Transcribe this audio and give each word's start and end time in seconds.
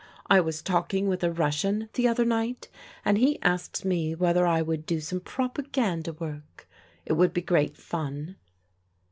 I 0.31 0.39
was 0.41 0.63
talking 0.63 1.07
with 1.07 1.23
a 1.23 1.31
Russian 1.31 1.87
the 1.93 2.07
other 2.07 2.25
night, 2.25 2.69
and 3.05 3.19
he 3.19 3.39
asked 3.43 3.85
me 3.85 4.15
whether 4.15 4.47
I 4.47 4.63
would 4.63 4.87
do 4.87 4.99
some 4.99 5.19
propaganda 5.19 6.11
work. 6.13 6.67
It 7.05 7.13
would 7.13 7.33
be 7.35 7.41
great 7.43 7.77
fun." 7.77 8.37